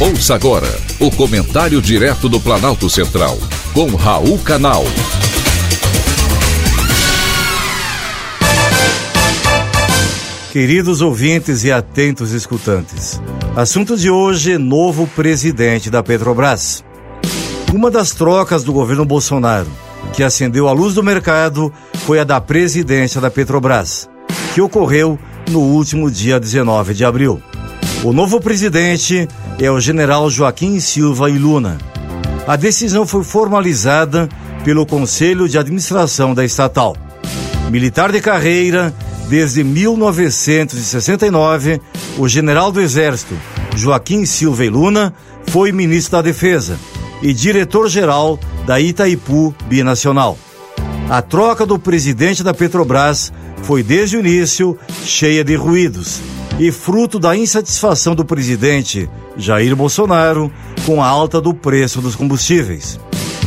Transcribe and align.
Ouça 0.00 0.36
agora 0.36 0.68
o 1.00 1.10
comentário 1.10 1.82
direto 1.82 2.28
do 2.28 2.38
Planalto 2.38 2.88
Central, 2.88 3.36
com 3.74 3.96
Raul 3.96 4.38
Canal. 4.38 4.84
Queridos 10.52 11.00
ouvintes 11.00 11.64
e 11.64 11.72
atentos 11.72 12.30
escutantes, 12.30 13.20
assunto 13.56 13.96
de 13.96 14.08
hoje: 14.08 14.56
novo 14.56 15.04
presidente 15.16 15.90
da 15.90 16.00
Petrobras. 16.00 16.84
Uma 17.74 17.90
das 17.90 18.12
trocas 18.12 18.62
do 18.62 18.72
governo 18.72 19.04
Bolsonaro 19.04 19.66
que 20.12 20.22
acendeu 20.22 20.68
a 20.68 20.72
luz 20.72 20.94
do 20.94 21.02
mercado 21.02 21.72
foi 22.06 22.20
a 22.20 22.24
da 22.24 22.40
presidência 22.40 23.20
da 23.20 23.32
Petrobras, 23.32 24.08
que 24.54 24.60
ocorreu 24.60 25.18
no 25.50 25.58
último 25.58 26.08
dia 26.08 26.38
19 26.38 26.94
de 26.94 27.04
abril. 27.04 27.42
O 28.04 28.12
novo 28.12 28.40
presidente 28.40 29.26
é 29.60 29.70
o 29.70 29.78
general 29.80 30.30
Joaquim 30.30 30.78
Silva 30.78 31.28
e 31.30 31.36
Luna. 31.36 31.78
A 32.46 32.54
decisão 32.56 33.04
foi 33.06 33.24
formalizada 33.24 34.28
pelo 34.64 34.86
Conselho 34.86 35.48
de 35.48 35.58
Administração 35.58 36.32
da 36.32 36.44
estatal. 36.44 36.96
Militar 37.70 38.12
de 38.12 38.20
carreira, 38.20 38.94
desde 39.28 39.64
1969, 39.64 41.80
o 42.16 42.28
general 42.28 42.70
do 42.70 42.80
Exército, 42.80 43.34
Joaquim 43.76 44.24
Silva 44.24 44.64
e 44.64 44.70
Luna, 44.70 45.12
foi 45.48 45.72
ministro 45.72 46.12
da 46.12 46.22
Defesa 46.22 46.78
e 47.20 47.34
diretor-geral 47.34 48.38
da 48.64 48.80
Itaipu 48.80 49.52
Binacional. 49.66 50.38
A 51.10 51.20
troca 51.20 51.66
do 51.66 51.76
presidente 51.78 52.42
da 52.44 52.54
Petrobras 52.54 53.32
foi 53.62 53.82
desde 53.82 54.16
o 54.16 54.20
início 54.20 54.78
cheia 55.04 55.42
de 55.42 55.56
ruídos 55.56 56.20
e 56.58 56.72
fruto 56.72 57.18
da 57.18 57.36
insatisfação 57.36 58.14
do 58.14 58.24
presidente 58.24 59.08
Jair 59.36 59.76
Bolsonaro 59.76 60.50
com 60.84 61.02
a 61.02 61.06
alta 61.06 61.40
do 61.40 61.54
preço 61.54 62.00
dos 62.00 62.16
combustíveis. 62.16 62.98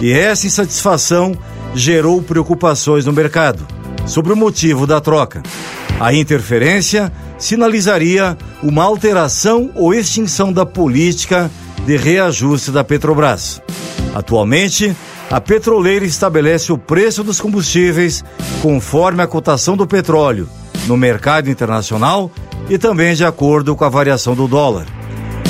E 0.00 0.12
essa 0.12 0.46
insatisfação 0.46 1.36
gerou 1.74 2.22
preocupações 2.22 3.04
no 3.04 3.12
mercado 3.12 3.66
sobre 4.06 4.32
o 4.32 4.36
motivo 4.36 4.86
da 4.86 5.00
troca. 5.00 5.42
A 5.98 6.12
interferência 6.12 7.12
sinalizaria 7.38 8.36
uma 8.62 8.84
alteração 8.84 9.70
ou 9.74 9.92
extinção 9.92 10.52
da 10.52 10.64
política 10.64 11.50
de 11.84 11.96
reajuste 11.96 12.70
da 12.70 12.84
Petrobras. 12.84 13.60
Atualmente, 14.14 14.94
a 15.30 15.40
petroleira 15.40 16.04
estabelece 16.04 16.72
o 16.72 16.78
preço 16.78 17.24
dos 17.24 17.40
combustíveis 17.40 18.24
conforme 18.60 19.22
a 19.22 19.26
cotação 19.26 19.76
do 19.76 19.86
petróleo 19.86 20.48
no 20.86 20.96
mercado 20.96 21.48
internacional 21.48 22.30
e 22.68 22.78
também 22.78 23.14
de 23.14 23.24
acordo 23.24 23.74
com 23.76 23.84
a 23.84 23.88
variação 23.88 24.34
do 24.34 24.48
dólar. 24.48 24.86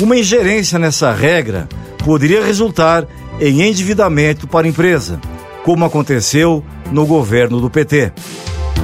Uma 0.00 0.16
ingerência 0.16 0.78
nessa 0.78 1.12
regra 1.12 1.68
poderia 2.04 2.44
resultar 2.44 3.06
em 3.40 3.62
endividamento 3.62 4.46
para 4.46 4.66
a 4.66 4.70
empresa, 4.70 5.20
como 5.64 5.84
aconteceu 5.84 6.64
no 6.90 7.06
governo 7.06 7.60
do 7.60 7.70
PT. 7.70 8.12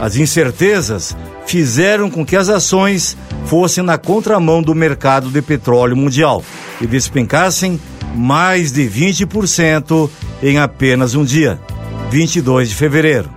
As 0.01 0.17
incertezas 0.17 1.17
fizeram 1.47 2.11
com 2.11 2.25
que 2.25 2.37
as 2.37 2.49
ações 2.49 3.17
fossem 3.47 3.83
na 3.83 3.97
contramão 3.97 4.63
do 4.63 4.75
mercado 4.75 5.31
de 5.31 5.41
petróleo 5.41 5.97
mundial 5.97 6.45
e 6.81 6.87
despencassem 6.87 7.81
mais 8.15 8.73
de 8.73 8.83
20% 8.89 10.11
em 10.43 10.59
apenas 10.59 11.15
um 11.15 11.25
dia, 11.25 11.59
22 12.11 12.71
de 12.71 12.75
fevereiro. 12.75 13.31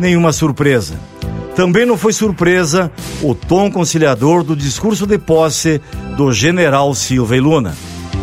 Nenhuma 0.00 0.32
surpresa. 0.32 0.94
Também 1.56 1.86
não 1.86 1.96
foi 1.96 2.12
surpresa 2.12 2.92
o 3.22 3.34
tom 3.34 3.70
conciliador 3.70 4.44
do 4.44 4.54
discurso 4.54 5.06
de 5.06 5.16
posse 5.16 5.80
do 6.14 6.30
general 6.30 6.94
Silva 6.94 7.34
e 7.34 7.40
Luna. 7.40 7.74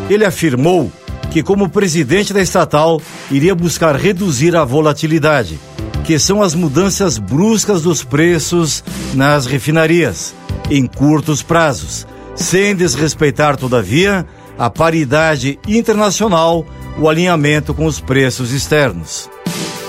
Ele 0.08 0.24
afirmou 0.24 0.92
que, 1.32 1.42
como 1.42 1.68
presidente 1.68 2.32
da 2.32 2.44
estatal, 2.44 3.02
iria 3.32 3.56
buscar 3.56 3.96
reduzir 3.96 4.56
a 4.56 4.64
volatilidade, 4.64 5.60
que 6.06 6.20
são 6.20 6.44
as 6.44 6.54
mudanças 6.54 7.18
bruscas 7.18 7.82
dos 7.82 8.04
preços 8.04 8.84
nas 9.16 9.48
refinarias, 9.48 10.36
em 10.70 10.86
curtos 10.86 11.42
prazos, 11.42 12.06
sem 12.36 12.76
desrespeitar, 12.76 13.58
todavia, 13.58 14.28
a 14.60 14.70
paridade 14.70 15.58
internacional, 15.68 16.64
o 17.00 17.10
alinhamento 17.10 17.74
com 17.74 17.88
os 17.88 18.00
preços 18.00 18.52
externos. 18.52 19.28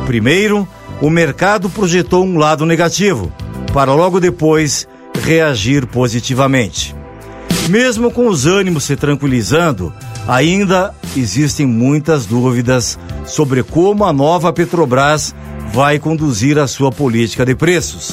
Primeiro, 0.06 0.68
o 1.02 1.10
mercado 1.10 1.70
projetou 1.70 2.26
um 2.26 2.38
lado 2.38 2.66
negativo, 2.66 3.32
para 3.74 3.94
logo 3.94 4.20
depois 4.20 4.86
reagir 5.22 5.86
positivamente. 5.86 6.99
Mesmo 7.70 8.10
com 8.10 8.28
os 8.28 8.48
ânimos 8.48 8.86
se 8.86 8.96
tranquilizando, 8.96 9.94
ainda 10.28 10.92
existem 11.16 11.68
muitas 11.68 12.26
dúvidas 12.26 12.98
sobre 13.28 13.62
como 13.62 14.04
a 14.06 14.12
nova 14.12 14.52
Petrobras 14.52 15.36
vai 15.72 16.00
conduzir 16.00 16.58
a 16.58 16.66
sua 16.66 16.92
política 16.92 17.46
de 17.46 17.54
preços. 17.54 18.12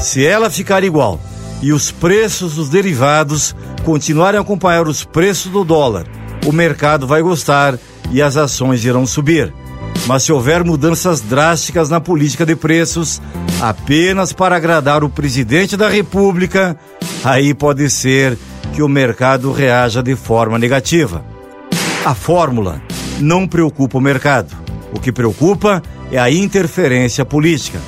Se 0.00 0.24
ela 0.24 0.48
ficar 0.48 0.82
igual 0.82 1.20
e 1.60 1.74
os 1.74 1.90
preços 1.90 2.54
dos 2.54 2.70
derivados 2.70 3.54
continuarem 3.84 4.38
a 4.38 4.40
acompanhar 4.40 4.88
os 4.88 5.04
preços 5.04 5.52
do 5.52 5.62
dólar, 5.62 6.06
o 6.46 6.52
mercado 6.52 7.06
vai 7.06 7.20
gostar 7.20 7.78
e 8.10 8.22
as 8.22 8.38
ações 8.38 8.82
irão 8.82 9.06
subir. 9.06 9.52
Mas 10.06 10.22
se 10.22 10.32
houver 10.32 10.64
mudanças 10.64 11.20
drásticas 11.20 11.90
na 11.90 12.00
política 12.00 12.46
de 12.46 12.56
preços, 12.56 13.20
apenas 13.60 14.32
para 14.32 14.56
agradar 14.56 15.04
o 15.04 15.10
presidente 15.10 15.76
da 15.76 15.90
República, 15.90 16.78
aí 17.22 17.52
pode 17.52 17.90
ser 17.90 18.38
que 18.76 18.82
o 18.82 18.88
mercado 18.90 19.52
reaja 19.52 20.02
de 20.02 20.14
forma 20.14 20.58
negativa. 20.58 21.24
A 22.04 22.14
fórmula 22.14 22.82
não 23.18 23.48
preocupa 23.48 23.96
o 23.96 24.02
mercado. 24.02 24.54
O 24.92 25.00
que 25.00 25.10
preocupa 25.10 25.82
é 26.12 26.18
a 26.18 26.30
interferência 26.30 27.24
política. 27.24 27.78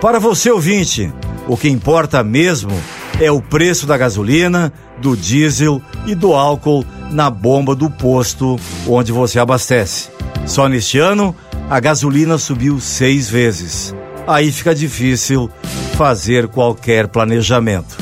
Para 0.00 0.18
você 0.18 0.50
ouvinte, 0.50 1.12
o 1.46 1.54
que 1.54 1.68
importa 1.68 2.24
mesmo 2.24 2.72
é 3.20 3.30
o 3.30 3.42
preço 3.42 3.86
da 3.86 3.98
gasolina, 3.98 4.72
do 5.02 5.14
diesel 5.14 5.82
e 6.06 6.14
do 6.14 6.32
álcool 6.32 6.82
na 7.10 7.28
bomba 7.28 7.74
do 7.74 7.90
posto 7.90 8.58
onde 8.88 9.12
você 9.12 9.38
abastece. 9.38 10.08
Só 10.46 10.66
neste 10.66 10.98
ano, 10.98 11.36
a 11.68 11.78
gasolina 11.78 12.38
subiu 12.38 12.80
seis 12.80 13.28
vezes. 13.28 13.94
Aí 14.26 14.50
fica 14.50 14.74
difícil 14.74 15.50
fazer 15.94 16.48
qualquer 16.48 17.06
planejamento. 17.08 18.01